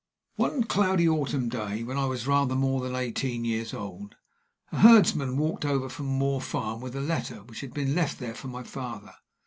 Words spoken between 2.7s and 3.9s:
than eighteen years